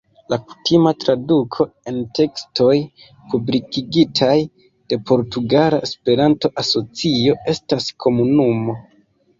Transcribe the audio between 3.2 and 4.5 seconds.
publikigitaj